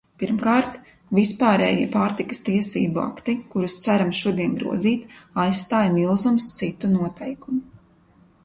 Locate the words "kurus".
3.51-3.75